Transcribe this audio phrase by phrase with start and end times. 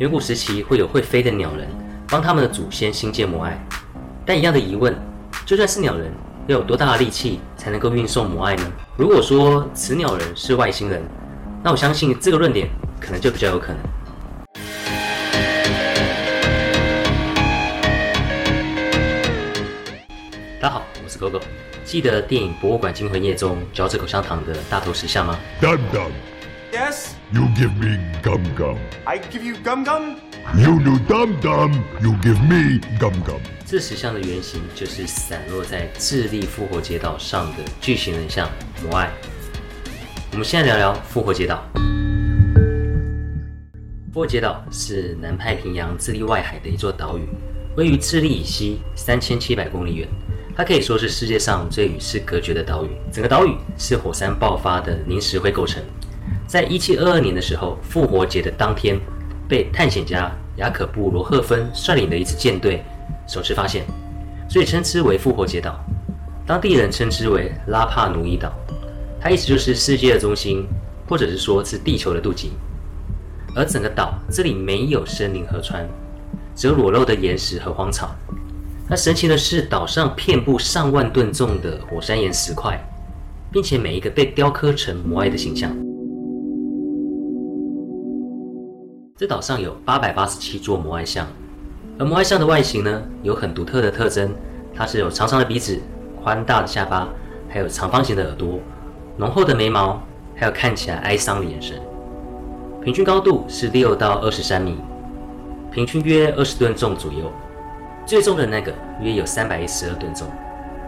[0.00, 1.68] 远古时期会有会飞的鸟人
[2.08, 3.56] 帮他们的祖先兴建母爱，
[4.26, 4.92] 但一样的疑问，
[5.46, 6.12] 就算是鸟人，
[6.48, 8.72] 要有多大的力气才能够运送母爱呢？
[8.96, 11.00] 如果说此鸟人是外星人，
[11.62, 12.68] 那我相信这个论点
[13.00, 13.78] 可能就比较有可能。
[20.60, 21.40] 大家好，我是狗狗。
[21.84, 25.38] 记得电影《博物馆惊魂夜》中嚼着口香糖的大头石像吗？
[26.74, 28.76] Yes, you give me gum gum.
[29.06, 30.16] I give you gum gum.
[30.58, 33.38] You do Dum Dum, you give me gum gum.
[33.64, 38.50] 这石像的原型就是散落在智利复活节岛上的巨型人像
[38.82, 39.08] 摩艾。
[40.32, 41.62] 我们现在聊聊复活节岛。
[44.12, 47.28] 复活节岛是南太平洋智利外海的一座岛屿，
[47.76, 50.08] 位于智利以西三千七百公里远。
[50.56, 52.90] 它可以说是世界上最与世隔绝的岛屿。
[53.12, 55.80] 整个岛屿是火山爆发的凝石灰构成。
[56.46, 59.00] 在一七二二年的时候，复活节的当天，
[59.48, 62.84] 被探险家雅可布·罗赫芬率领的一支舰队
[63.26, 63.84] 首次发现，
[64.48, 65.78] 所以称之为复活节岛。
[66.46, 68.52] 当地人称之为拉帕努伊岛，
[69.20, 70.66] 它意思就是世界的中心，
[71.08, 72.48] 或者是说是地球的肚脐。
[73.56, 75.88] 而整个岛这里没有森林河川，
[76.54, 78.14] 只有裸露的岩石和荒草。
[78.88, 82.78] 那神奇的是，岛上遍布上万吨重的火山岩石块，
[83.50, 85.74] 并且每一个被雕刻成摩艾的形象。
[89.16, 91.24] 这岛上有八百八十七座摩艾像，
[92.00, 94.34] 而摩艾像的外形呢，有很独特的特征，
[94.74, 95.80] 它是有长长的鼻子、
[96.20, 97.06] 宽大的下巴，
[97.48, 98.58] 还有长方形的耳朵、
[99.16, 100.02] 浓厚的眉毛，
[100.34, 101.80] 还有看起来哀伤的眼神。
[102.82, 104.80] 平均高度是六到二十三米，
[105.70, 107.30] 平均约二十吨重左右。
[108.04, 110.26] 最重的那个约有三百一十二吨重，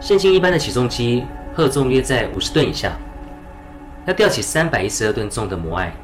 [0.00, 2.90] 现今一般的起重机荷重约在五十吨以下。
[4.04, 5.94] 要吊起三百一十二吨重的摩艾，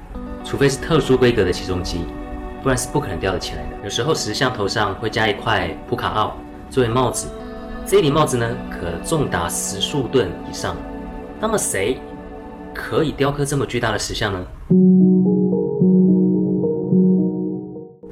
[0.44, 2.00] 除非是特殊规格的起重机，
[2.62, 3.68] 不然是不可能吊得起来的。
[3.84, 6.36] 有时候石像头上会加一块普卡奥
[6.68, 7.28] 作为帽子，
[7.86, 10.76] 这一顶帽子呢可重达十数吨以上。
[11.40, 11.98] 那么谁
[12.74, 14.46] 可以雕刻这么巨大的石像呢？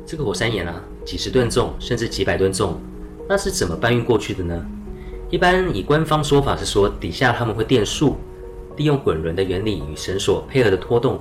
[0.04, 0.74] 这个火山岩啊，
[1.04, 2.74] 几十吨重，甚至几百吨重，
[3.28, 4.66] 那是怎么搬运过去的呢？
[5.30, 8.16] 一般以官方说法是说，底下他们会电树，
[8.76, 11.20] 利用滚轮的原理与绳索配合的拖动，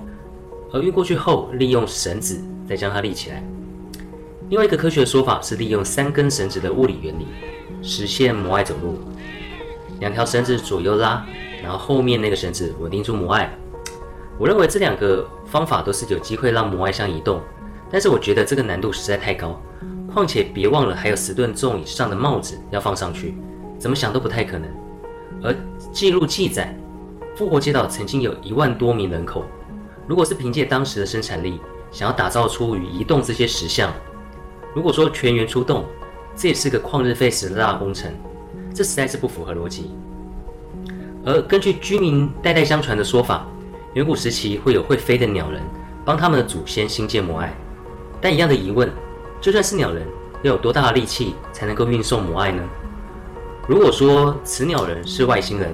[0.71, 3.43] 而运过去后，利用绳子再将它立起来。
[4.49, 7.27] 另外一个科学的说法是利用三根绳子的物理原理，
[7.81, 8.99] 实现摩爱走路。
[9.99, 11.25] 两条绳子左右拉，
[11.61, 13.53] 然后后面那个绳子稳定住摩爱。
[14.37, 17.41] 我认为这两个方法都是有机会让摩艾像移动。
[17.91, 19.59] 但是我觉得这个难度实在太高，
[20.13, 23.35] 况且别忘了还有十吨重以上的帽子要放上去，
[23.79, 24.69] 怎么想都不太可能。
[25.41, 25.55] 而
[25.91, 26.77] 记录记载，
[27.35, 29.43] 复活街道曾经有一万多名人口，
[30.09, 31.61] 如果是凭借当时的生产力，
[31.91, 33.93] 想要打造出与移动这些石像，
[34.73, 35.85] 如果说全员出动，
[36.35, 38.11] 这也是个旷日费时的大工程，
[38.73, 39.91] 这实在是不符合逻辑。
[41.23, 43.45] 而根据居民代代相传的说法，
[43.93, 45.61] 远古时期会有会飞的鸟人
[46.03, 47.53] 帮他们的祖先兴建摩艾。
[48.19, 48.91] 但一样的疑问，
[49.39, 50.07] 就算是鸟人，
[50.41, 52.63] 要有多大的力气才能够运送摩艾呢？
[53.67, 55.71] 如果说此鸟人是外星人，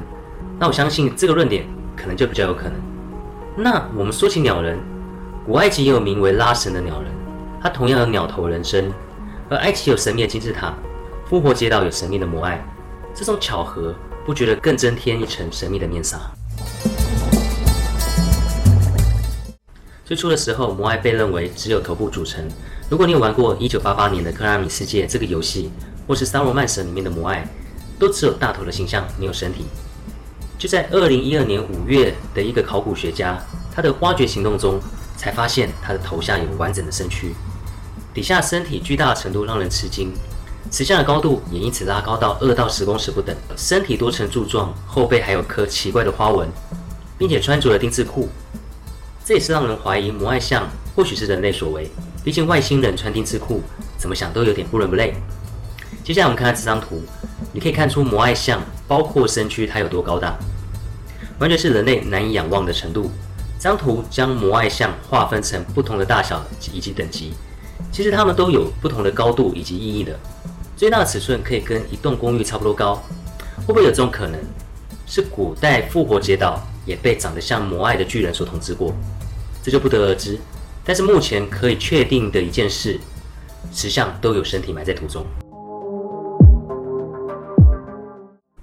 [0.60, 2.74] 那我相信这个论点可能就比较有可能。
[3.58, 4.78] 那我们说起鸟人，
[5.46, 7.10] 古埃及也有名为拉神的鸟人，
[7.62, 8.92] 他同样有鸟头人身，
[9.50, 10.74] 而埃及有神秘的金字塔，
[11.26, 12.62] 复活节岛有神秘的摩艾，
[13.14, 13.96] 这种巧合
[14.26, 16.20] 不觉得更增添一层神秘的面纱？
[20.04, 22.46] 最初的时候，摩艾被认为只有头部组成。
[22.90, 25.72] 如果你有玩过1988年的《克拉米世界》这个游戏，
[26.06, 27.48] 或是《沙罗曼神》里面的摩艾，
[27.98, 29.66] 都只有大头的形象，没有身体。
[30.58, 33.38] 就在2012年5月的一个考古学家
[33.74, 34.80] 他的挖掘行动中，
[35.18, 37.36] 才发现他的头下有完整的身躯，
[38.14, 40.14] 底下身体巨大的程度让人吃惊。
[40.72, 46.50] 石像的高度也因此拉高到二到十公尺不等，身体多呈柱状，后背还有颗奇怪的花纹，
[47.18, 48.30] 并且穿着了丁字裤。
[49.24, 51.90] 这也是让人怀疑摩艾像或许是人类所为，
[52.24, 53.62] 毕竟外星人穿丁字裤，
[53.98, 55.14] 怎么想都有点不伦不类。
[56.04, 57.02] 接下来我们看看这张图，
[57.52, 60.38] 你可以看出摩艾像包括身躯它有多高大，
[61.40, 63.12] 完全是人类难以仰望的程度。
[63.58, 67.34] 这张图将摩艾像划分成不同的大小以及等级，
[67.92, 70.20] 其实它们都有不同的高度以及意义的。
[70.78, 72.96] 最大尺寸可以跟一栋公寓差不多高，
[73.66, 74.40] 会不会有这种可能？
[75.08, 78.94] 是古代复活节岛也被长得像摩艾的巨人所统治过？
[79.64, 80.40] 这就不得而知。
[80.84, 83.00] 但是目前可以确定的一件事，
[83.72, 85.26] 石像都有身体埋在土中。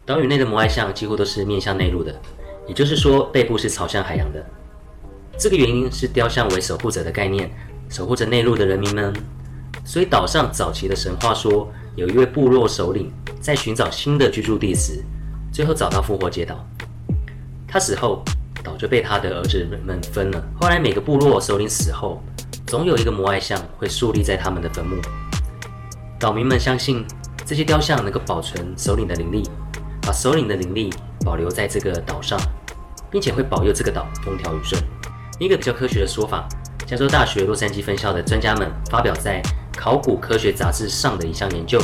[0.05, 2.13] 岛屿内的摩艾像几乎都是面向内陆的，
[2.67, 4.45] 也就是说背部是朝向海洋的。
[5.39, 7.49] 这个原因是雕像为守护者的概念，
[7.89, 9.13] 守护着内陆的人民们。
[9.85, 15.03] 所以岛上早期的神话说，有一位部落首领在寻找新的居住地时，
[15.53, 16.65] 最后找到复活节岛。
[17.69, 18.25] 他死后，
[18.63, 20.45] 岛就被他的儿子们分了。
[20.61, 22.21] 后来每个部落首领死后，
[22.67, 24.97] 总有一个摩艾像会竖立在他们的坟墓。
[26.19, 27.05] 岛民们相信
[27.47, 29.43] 这些雕像能够保存首领的灵力，
[30.03, 30.93] 把首领的灵力
[31.25, 32.39] 保留在这个岛上，
[33.11, 34.83] 并且会保佑这个岛风调雨顺。
[35.39, 36.47] 一个比较科学的说法，
[36.87, 39.41] 加州大学洛杉矶分校的专家们发表在
[39.79, 41.81] 《考古科学杂志》上的一项研究：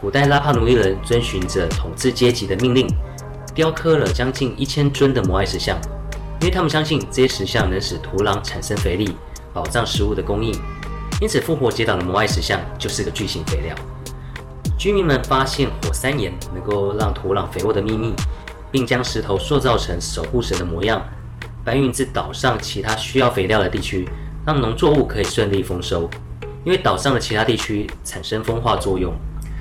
[0.00, 2.88] 古代拉帕努伊人遵循着统治阶级的命令，
[3.54, 5.76] 雕刻了将近一千尊的摩艾石像，
[6.40, 9.16] 因为他们相信这些石像能使土壤产生肥力，
[9.52, 10.52] 保障食物的供应。
[11.20, 13.74] 因此，复活节岛的摩艾石像就是个巨型肥料。
[14.78, 18.14] 居民们发现火山岩能够让土壤肥沃的秘密，
[18.70, 21.02] 并将石头塑造成守护神的模样，
[21.64, 24.08] 搬运至岛上其他需要肥料的地区，
[24.46, 26.08] 让农作物可以顺利丰收。
[26.64, 29.12] 因为岛上的其他地区产生风化作用，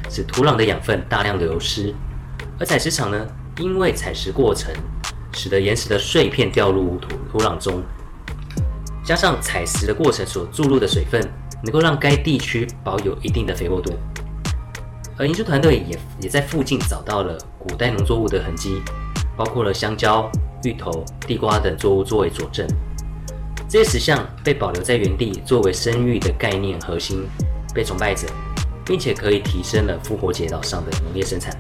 [0.08, 1.92] 使土壤的养分大量流失，
[2.60, 3.26] 而采石场呢，
[3.58, 4.72] 因为采石过程
[5.34, 7.82] 使得岩石的碎片掉入土土壤中，
[9.04, 11.28] 加上采石的过程所注入的水分。
[11.64, 13.92] 能够让该地区保有一定的肥沃度，
[15.20, 18.82] 而研究团队也也在附近找到了古代农作物的痕迹，
[19.36, 20.30] 包括了香蕉、
[20.64, 22.68] 芋头、地瓜等作物作为佐证。
[23.68, 27.28] 这些石像被保留在原地，作为生育的概念核心，
[27.74, 28.28] 被崇拜着，
[28.86, 31.52] 并且可以提升了复活节岛上的农业生产。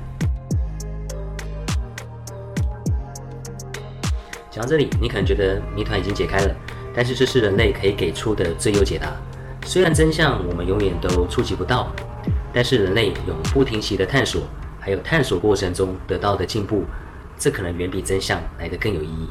[4.52, 6.56] 讲到这里，你可能觉得谜团已经解开了，
[6.96, 9.12] 但是这是人类可以给出的最优解答。
[9.66, 11.92] 虽然真相我们永远都触及不到，
[12.54, 14.42] 但是人类永不停息的探索，
[14.80, 16.84] 还有探索过程中得到的进步，
[17.38, 19.30] 这可能远比真相来得更有意义。